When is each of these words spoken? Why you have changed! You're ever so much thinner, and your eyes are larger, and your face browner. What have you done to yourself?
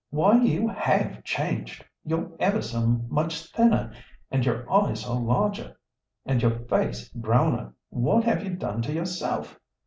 Why 0.09 0.41
you 0.41 0.67
have 0.67 1.23
changed! 1.23 1.85
You're 2.03 2.31
ever 2.39 2.59
so 2.63 3.03
much 3.07 3.51
thinner, 3.51 3.93
and 4.31 4.43
your 4.43 4.67
eyes 4.73 5.05
are 5.07 5.21
larger, 5.21 5.79
and 6.25 6.41
your 6.41 6.57
face 6.65 7.07
browner. 7.09 7.75
What 7.89 8.23
have 8.23 8.43
you 8.43 8.55
done 8.55 8.81
to 8.81 8.93
yourself? 8.93 9.59